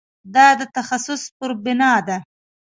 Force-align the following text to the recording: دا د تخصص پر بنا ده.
دا 0.35 0.47
د 0.59 0.61
تخصص 0.77 1.21
پر 1.37 1.51
بنا 1.63 1.93
ده. 2.07 2.17